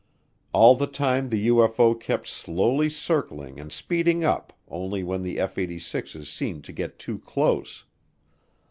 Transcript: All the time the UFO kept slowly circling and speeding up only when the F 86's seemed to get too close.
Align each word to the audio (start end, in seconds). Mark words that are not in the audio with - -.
All 0.51 0.73
the 0.73 0.87
time 0.87 1.29
the 1.29 1.47
UFO 1.49 1.93
kept 1.93 2.25
slowly 2.27 2.89
circling 2.89 3.59
and 3.59 3.71
speeding 3.71 4.23
up 4.23 4.51
only 4.67 5.03
when 5.03 5.21
the 5.21 5.39
F 5.39 5.53
86's 5.57 6.27
seemed 6.27 6.63
to 6.63 6.73
get 6.73 6.97
too 6.97 7.19
close. 7.19 7.85